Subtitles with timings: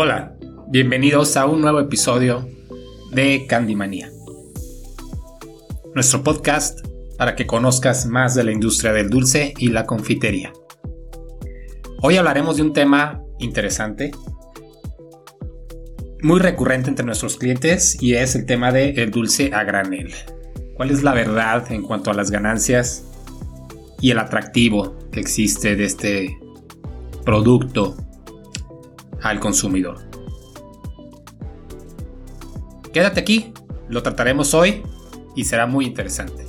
[0.00, 0.36] Hola,
[0.68, 2.48] bienvenidos a un nuevo episodio
[3.10, 4.12] de Candymanía.
[5.92, 6.86] Nuestro podcast
[7.16, 10.52] para que conozcas más de la industria del dulce y la confitería.
[12.00, 14.12] Hoy hablaremos de un tema interesante,
[16.22, 20.14] muy recurrente entre nuestros clientes y es el tema del dulce a granel.
[20.76, 23.02] ¿Cuál es la verdad en cuanto a las ganancias
[24.00, 26.38] y el atractivo que existe de este
[27.24, 27.96] producto
[29.22, 29.98] al consumidor.
[32.92, 33.52] Quédate aquí,
[33.88, 34.82] lo trataremos hoy
[35.36, 36.48] y será muy interesante.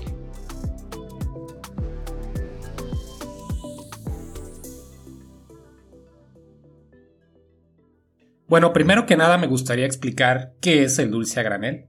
[8.49, 11.85] Bueno, primero que nada me gustaría explicar qué es el dulce a granel.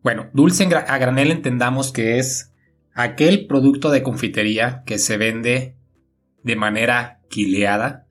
[0.00, 2.52] Bueno, dulce a granel entendamos que es
[2.94, 5.74] aquel producto de confitería que se vende
[6.44, 8.05] de manera quileada,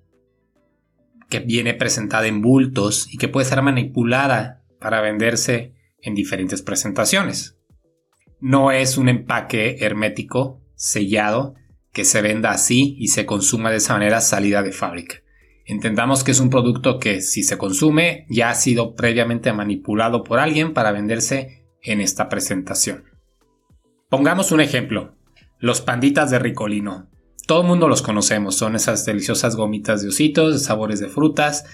[1.39, 7.57] viene presentada en bultos y que puede ser manipulada para venderse en diferentes presentaciones.
[8.39, 11.55] No es un empaque hermético, sellado,
[11.91, 15.15] que se venda así y se consuma de esa manera salida de fábrica.
[15.65, 20.39] Entendamos que es un producto que si se consume ya ha sido previamente manipulado por
[20.39, 23.05] alguien para venderse en esta presentación.
[24.09, 25.15] Pongamos un ejemplo.
[25.57, 27.09] Los panditas de Ricolino.
[27.45, 28.55] Todo el mundo los conocemos.
[28.55, 31.65] Son esas deliciosas gomitas de ositos, de sabores de frutas,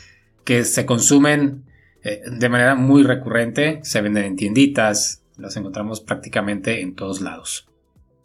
[0.44, 1.64] que se consumen
[2.04, 3.80] eh, de manera muy recurrente.
[3.84, 5.24] Se venden en tienditas.
[5.38, 7.70] Las encontramos prácticamente en todos lados.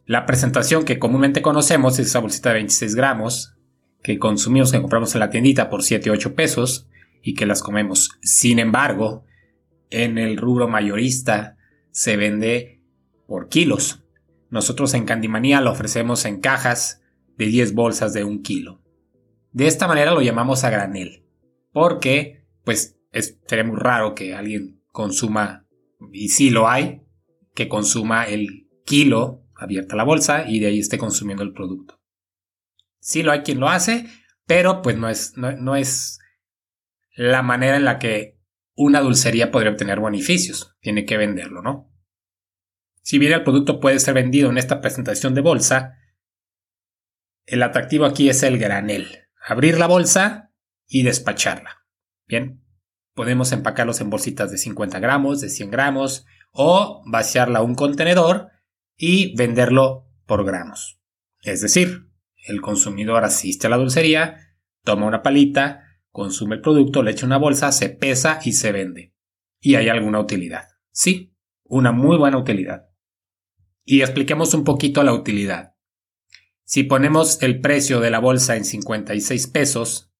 [0.06, 3.54] La presentación que comúnmente conocemos es esa bolsita de 26 gramos
[4.02, 6.88] que consumimos, que compramos en la tiendita por 7 o 8 pesos
[7.22, 8.10] y que las comemos.
[8.22, 9.24] Sin embargo,
[9.90, 11.56] en el rubro mayorista
[11.90, 12.80] se vende
[13.26, 14.04] por kilos.
[14.50, 17.02] Nosotros en Candimanía lo ofrecemos en cajas
[17.36, 18.82] de 10 bolsas de un kilo.
[19.52, 21.24] De esta manera lo llamamos a granel,
[21.72, 25.66] porque pues es, sería muy raro que alguien consuma,
[26.12, 27.02] y si lo hay,
[27.54, 32.00] que consuma el kilo abierta la bolsa y de ahí esté consumiendo el producto.
[33.00, 34.06] Sí lo hay quien lo hace,
[34.46, 36.18] pero pues no es, no es
[37.14, 38.38] la manera en la que
[38.74, 40.76] una dulcería podría obtener beneficios.
[40.80, 41.90] Tiene que venderlo, ¿no?
[43.02, 45.96] Si bien el producto puede ser vendido en esta presentación de bolsa,
[47.46, 49.28] el atractivo aquí es el granel.
[49.46, 50.52] Abrir la bolsa
[50.86, 51.86] y despacharla.
[52.26, 52.62] Bien,
[53.14, 58.50] podemos empacarlos en bolsitas de 50 gramos, de 100 gramos o vaciarla a un contenedor
[58.96, 61.00] y venderlo por gramos.
[61.42, 62.08] Es decir,
[62.46, 64.36] el consumidor asiste a la dulcería,
[64.84, 69.14] toma una palita, consume el producto, le echa una bolsa, se pesa y se vende.
[69.60, 70.68] Y hay alguna utilidad.
[70.90, 72.86] Sí, una muy buena utilidad
[73.86, 75.75] y expliquemos un poquito la utilidad.
[76.66, 80.10] Si ponemos el precio de la bolsa en 56 pesos,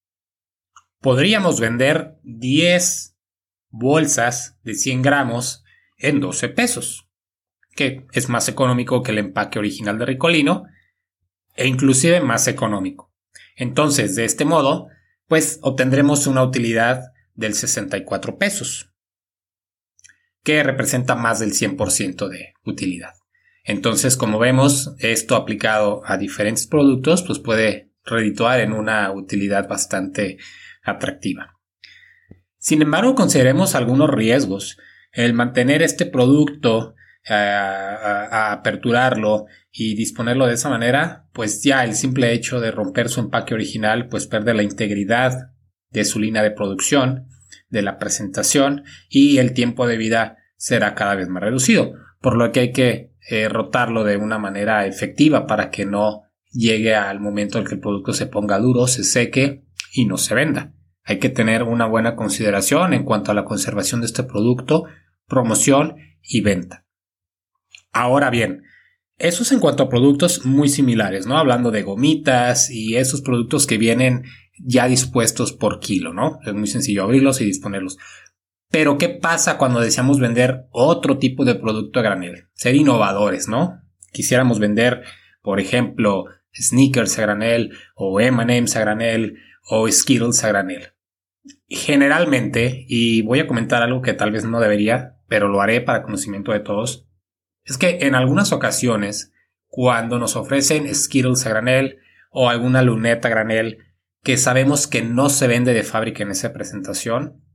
[1.01, 3.17] podríamos vender 10
[3.71, 5.65] bolsas de 100 gramos
[5.99, 7.09] en 12 pesos,
[7.75, 10.67] que es más económico que el empaque original de Ricolino
[11.57, 13.13] e inclusive más económico.
[13.57, 14.87] Entonces, de este modo,
[15.27, 18.93] pues obtendremos una utilidad del 64 pesos,
[20.45, 23.15] que representa más del 100% de utilidad.
[23.66, 30.38] Entonces, como vemos, esto aplicado a diferentes productos, pues puede redituar en una utilidad bastante
[30.82, 31.59] atractiva.
[32.59, 34.78] Sin embargo, consideremos algunos riesgos.
[35.10, 36.94] El mantener este producto
[37.28, 43.09] eh, a, aperturarlo y disponerlo de esa manera, pues ya el simple hecho de romper
[43.09, 45.50] su empaque original, pues pierde la integridad
[45.91, 47.27] de su línea de producción,
[47.69, 52.53] de la presentación y el tiempo de vida será cada vez más reducido, por lo
[52.53, 56.22] que hay que eh, rotarlo de una manera efectiva para que no
[56.53, 60.34] llegue al momento en que el producto se ponga duro, se seque y no se
[60.34, 60.72] venda.
[61.04, 64.84] Hay que tener una buena consideración en cuanto a la conservación de este producto,
[65.27, 66.84] promoción y venta.
[67.92, 68.62] Ahora bien,
[69.18, 71.39] eso es en cuanto a productos muy similares, ¿no?
[71.39, 74.24] Hablando de gomitas y esos productos que vienen
[74.59, 76.39] ya dispuestos por kilo, ¿no?
[76.45, 77.98] Es muy sencillo abrirlos y disponerlos.
[78.77, 82.49] Pero ¿qué pasa cuando deseamos vender otro tipo de producto a granel?
[82.53, 83.81] Ser innovadores, ¿no?
[84.13, 85.03] Quisiéramos vender,
[85.41, 90.93] por ejemplo, sneakers a granel o M&M's a granel o Skittles a granel.
[91.69, 96.03] Generalmente, y voy a comentar algo que tal vez no debería, pero lo haré para
[96.03, 97.09] conocimiento de todos,
[97.65, 99.33] es que en algunas ocasiones,
[99.69, 102.01] cuando nos ofrecen Skittles a granel
[102.31, 103.78] o alguna luneta a granel
[104.23, 107.46] que sabemos que no se vende de fábrica en esa presentación,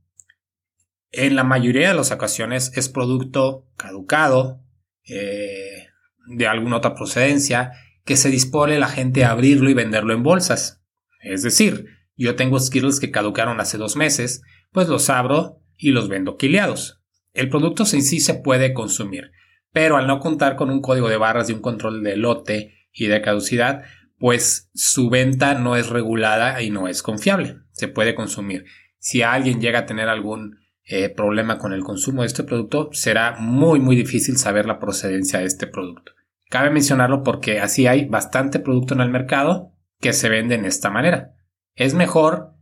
[1.12, 4.64] en la mayoría de las ocasiones es producto caducado,
[5.06, 5.88] eh,
[6.26, 7.72] de alguna otra procedencia,
[8.04, 10.82] que se dispone la gente a abrirlo y venderlo en bolsas.
[11.20, 11.86] Es decir,
[12.16, 14.42] yo tengo Skittles que caducaron hace dos meses,
[14.72, 17.00] pues los abro y los vendo quileados.
[17.34, 19.30] El producto en sí se puede consumir,
[19.72, 23.06] pero al no contar con un código de barras y un control de lote y
[23.06, 23.82] de caducidad,
[24.18, 27.56] pues su venta no es regulada y no es confiable.
[27.72, 28.64] Se puede consumir.
[28.98, 33.36] Si alguien llega a tener algún eh, problema con el consumo de este producto, será
[33.38, 36.12] muy muy difícil saber la procedencia de este producto.
[36.50, 40.90] Cabe mencionarlo porque así hay bastante producto en el mercado que se vende en esta
[40.90, 41.34] manera.
[41.74, 42.54] Es mejor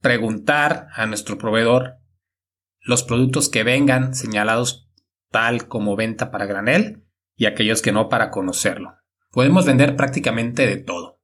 [0.00, 1.96] preguntar a nuestro proveedor
[2.80, 4.88] los productos que vengan señalados
[5.30, 7.04] tal como venta para granel
[7.36, 8.96] y aquellos que no para conocerlo.
[9.30, 11.20] Podemos vender prácticamente de todo.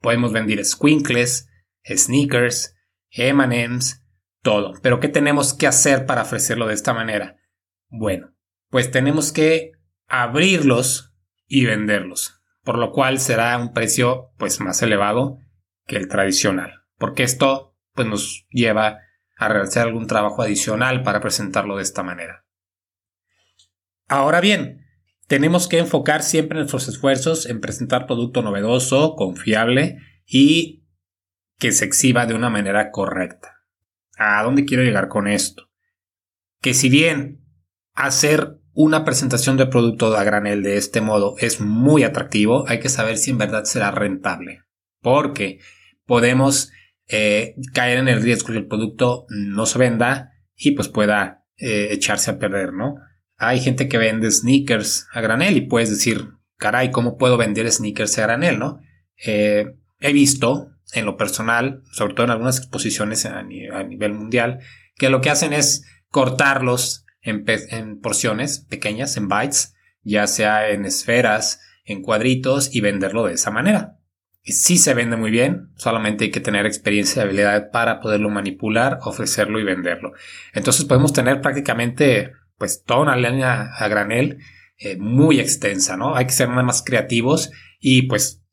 [0.00, 1.48] Podemos vender squinkles,
[1.84, 2.76] sneakers,
[3.10, 4.03] M&M's,
[4.44, 4.74] todo.
[4.82, 7.38] Pero ¿qué tenemos que hacer para ofrecerlo de esta manera?
[7.88, 8.32] Bueno,
[8.70, 9.72] pues tenemos que
[10.06, 11.12] abrirlos
[11.48, 15.38] y venderlos, por lo cual será un precio pues más elevado
[15.86, 18.98] que el tradicional, porque esto pues nos lleva
[19.36, 22.44] a realizar algún trabajo adicional para presentarlo de esta manera.
[24.06, 24.86] Ahora bien,
[25.26, 30.84] tenemos que enfocar siempre nuestros esfuerzos en presentar producto novedoso, confiable y
[31.58, 33.53] que se exhiba de una manera correcta.
[34.16, 35.70] ¿A dónde quiero llegar con esto?
[36.60, 37.40] Que si bien
[37.94, 42.88] hacer una presentación de producto a granel de este modo es muy atractivo, hay que
[42.88, 44.62] saber si en verdad será rentable.
[45.00, 45.60] Porque
[46.06, 46.70] podemos
[47.08, 51.88] eh, caer en el riesgo que el producto no se venda y pues pueda eh,
[51.90, 52.96] echarse a perder, ¿no?
[53.36, 58.18] Hay gente que vende sneakers a granel y puedes decir, caray, ¿cómo puedo vender sneakers
[58.18, 58.80] a granel, no?
[59.24, 59.66] Eh,
[60.00, 64.60] he visto en lo personal, sobre todo en algunas exposiciones a, nivel mundial,
[64.96, 71.60] que lo que hacen es cortarlos en, porciones pequeñas, en bytes, ya sea en esferas,
[71.84, 73.98] en cuadritos y venderlo de esa manera.
[74.42, 78.28] Y sí se vende muy bien, solamente hay que tener experiencia y habilidad para poderlo
[78.28, 80.12] manipular, ofrecerlo y venderlo.
[80.52, 84.38] Entonces podemos tener prácticamente pues toda una línea a granel
[84.76, 86.14] eh, muy extensa, ¿no?
[86.14, 87.50] Hay que ser más creativos
[87.80, 88.43] y pues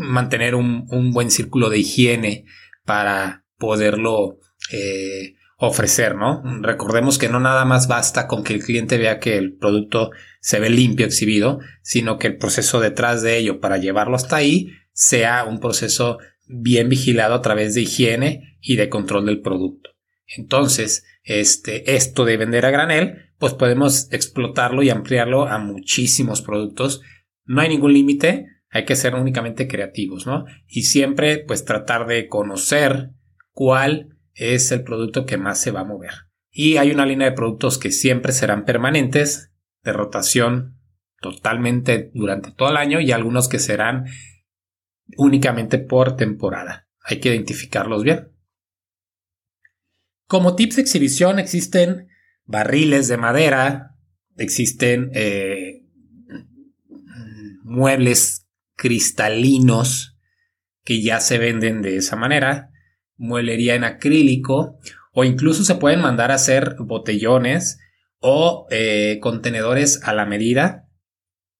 [0.00, 2.44] mantener un, buen círculo de higiene
[2.84, 4.38] para poderlo
[4.72, 6.42] eh, ofrecer, ¿no?
[6.62, 10.10] Recordemos que no nada más basta con que el cliente vea que el producto
[10.40, 14.70] se ve limpio, exhibido, sino que el proceso detrás de ello para llevarlo hasta ahí
[14.92, 19.90] sea un proceso bien vigilado a través de higiene y de control del producto.
[20.26, 27.02] Entonces, este, esto de vender a granel, pues podemos explotarlo y ampliarlo a muchísimos productos.
[27.44, 30.44] No hay ningún límite, hay que ser únicamente creativos, ¿no?
[30.66, 33.10] Y siempre pues tratar de conocer
[33.50, 36.12] cuál es el producto que más se va a mover.
[36.50, 39.52] Y hay una línea de productos que siempre serán permanentes,
[39.82, 40.78] de rotación
[41.20, 44.06] totalmente durante todo el año y algunos que serán
[45.16, 46.88] únicamente por temporada.
[47.02, 48.32] Hay que identificarlos bien.
[50.26, 52.08] Como tips de exhibición existen
[52.44, 53.96] barriles de madera,
[54.36, 55.82] existen eh,
[57.62, 58.39] muebles
[58.80, 60.16] cristalinos
[60.84, 62.70] que ya se venden de esa manera,
[63.16, 64.78] muelería en acrílico
[65.12, 67.78] o incluso se pueden mandar a hacer botellones
[68.20, 70.88] o eh, contenedores a la medida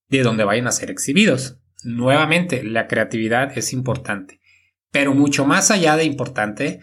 [0.09, 1.59] de donde vayan a ser exhibidos.
[1.85, 4.41] Nuevamente, la creatividad es importante,
[4.91, 6.81] pero mucho más allá de importante,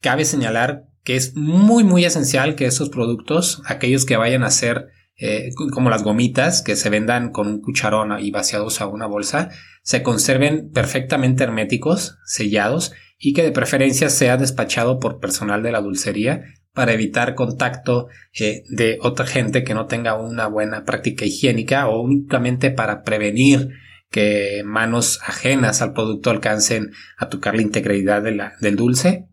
[0.00, 4.88] cabe señalar que es muy muy esencial que esos productos, aquellos que vayan a ser
[5.20, 9.50] eh, como las gomitas que se vendan con un cucharón y vaciados a una bolsa,
[9.82, 15.82] se conserven perfectamente herméticos, sellados y que de preferencia sea despachado por personal de la
[15.82, 18.08] dulcería para evitar contacto
[18.38, 23.68] eh, de otra gente que no tenga una buena práctica higiénica o únicamente para prevenir
[24.10, 29.28] que manos ajenas al producto alcancen a tocar la integridad del dulce.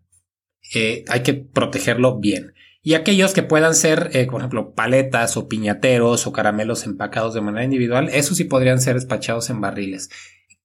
[0.75, 2.51] Eh, hay que protegerlo bien
[2.87, 7.41] y aquellos que puedan ser, eh, por ejemplo, paletas o piñateros o caramelos empacados de
[7.41, 10.09] manera individual, esos sí podrían ser despachados en barriles.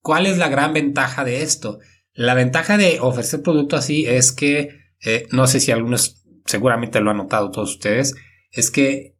[0.02, 1.80] ¿Cuál es la gran ventaja de esto?
[2.12, 4.68] La ventaja de ofrecer producto así es que,
[5.04, 8.14] eh, no sé si algunos seguramente lo han notado todos ustedes,
[8.52, 9.16] es que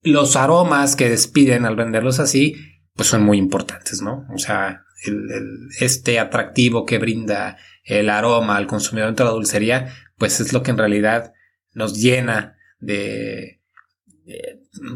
[0.00, 2.54] los aromas que despiden al venderlos así,
[2.94, 4.24] pues son muy importantes, ¿no?
[4.32, 4.84] O sea,
[5.80, 10.70] este atractivo que brinda el aroma al consumidor de la dulcería, pues es lo que
[10.70, 11.32] en realidad
[11.80, 13.60] nos llena de,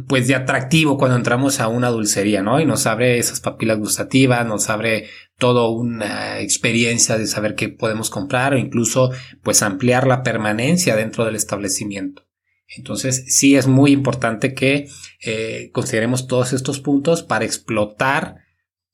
[0.08, 2.60] pues de atractivo cuando entramos a una dulcería, ¿no?
[2.60, 8.10] Y nos abre esas papilas gustativas, nos abre toda una experiencia de saber qué podemos
[8.10, 9.10] comprar o incluso
[9.42, 12.22] pues ampliar la permanencia dentro del establecimiento.
[12.76, 14.88] Entonces sí es muy importante que
[15.20, 18.36] eh, consideremos todos estos puntos para explotar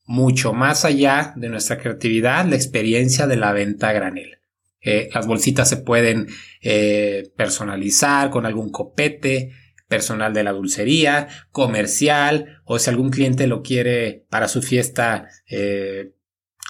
[0.05, 4.40] mucho más allá de nuestra creatividad la experiencia de la venta a granel.
[4.83, 6.29] Eh, las bolsitas se pueden
[6.63, 9.53] eh, personalizar con algún copete,
[9.89, 16.13] personal de la dulcería, comercial, o si algún cliente lo quiere para su fiesta eh,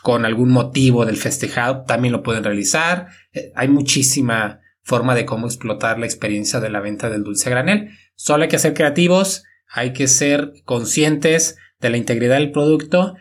[0.03, 3.09] con algún motivo del festejado, también lo pueden realizar.
[3.55, 7.91] hay muchísima forma de cómo explotar la experiencia de la venta del dulce granel.
[8.15, 13.17] Solo hay que ser creativos, hay que ser conscientes de la integridad del producto,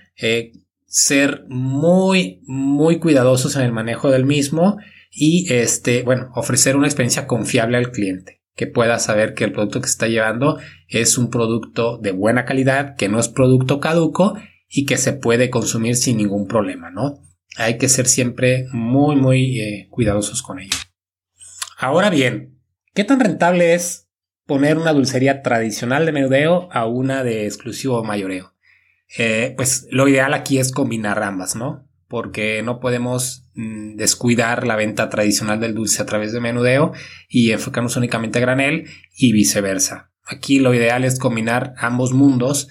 [0.89, 4.77] ser muy, muy cuidadosos en el manejo del mismo
[5.12, 9.81] y este, bueno, ofrecer una experiencia confiable al cliente, que pueda saber que el producto
[9.81, 14.36] que se está llevando es un producto de buena calidad, que no es producto caduco
[14.67, 17.19] y que se puede consumir sin ningún problema, ¿no?
[17.58, 20.77] Hay que ser siempre muy, muy eh, cuidadosos con ello.
[21.77, 22.60] Ahora bien,
[22.93, 24.10] ¿qué tan rentable es
[24.46, 28.53] poner una dulcería tradicional de menudeo a una de exclusivo mayoreo?
[29.18, 31.88] Eh, pues lo ideal aquí es combinar ambas, ¿no?
[32.08, 36.94] Porque no podemos mm, descuidar la venta tradicional del dulce a través de menudeo
[37.28, 40.12] y enfocarnos únicamente a granel y viceversa.
[40.25, 42.68] Aquí lo ideal es combinar ambos mundos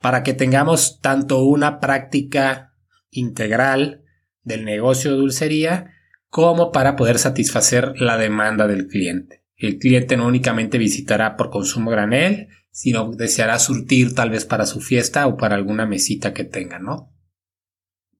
[0.00, 2.74] para que tengamos tanto una práctica
[3.10, 4.02] integral
[4.42, 5.92] del negocio de dulcería
[6.28, 9.44] como para poder satisfacer la demanda del cliente.
[9.56, 14.80] El cliente no únicamente visitará por consumo granel, sino deseará surtir tal vez para su
[14.80, 17.14] fiesta o para alguna mesita que tenga, ¿no?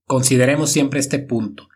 [0.06, 1.68] Consideremos siempre este punto.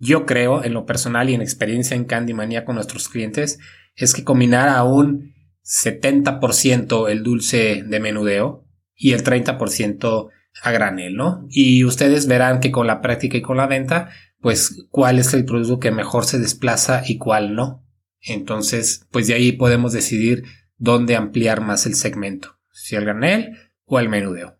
[0.00, 3.58] Yo creo, en lo personal y en experiencia en Candy Manía con nuestros clientes,
[3.94, 10.30] es que combinar a un 70% el dulce de menudeo y el 30%
[10.62, 11.46] a granel, ¿no?
[11.48, 15.44] Y ustedes verán que con la práctica y con la venta, pues cuál es el
[15.44, 17.84] producto que mejor se desplaza y cuál no.
[18.20, 20.44] Entonces, pues de ahí podemos decidir
[20.78, 24.58] dónde ampliar más el segmento, si el granel o el menudeo.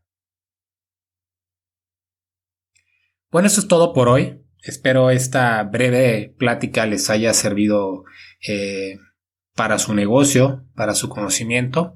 [3.30, 4.42] Bueno, eso es todo por hoy.
[4.62, 8.04] Espero esta breve plática les haya servido
[8.46, 8.98] eh,
[9.54, 11.94] para su negocio, para su conocimiento.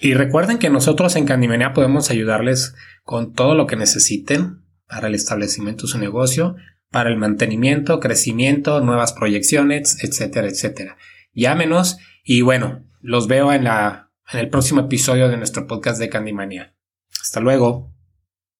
[0.00, 5.14] Y recuerden que nosotros en Candimenia podemos ayudarles con todo lo que necesiten para el
[5.14, 6.56] establecimiento de su negocio,
[6.90, 10.96] para el mantenimiento, crecimiento, nuevas proyecciones, etcétera, etcétera.
[11.32, 16.08] Llámenos y bueno, los veo en, la, en el próximo episodio de nuestro podcast de
[16.08, 16.74] Candymania.
[17.22, 17.94] Hasta luego.